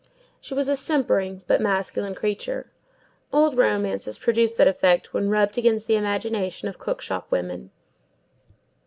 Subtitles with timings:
[0.39, 2.71] She was a simpering, but masculine creature.
[3.31, 7.69] Old romances produce that effect when rubbed against the imagination of cook shop woman.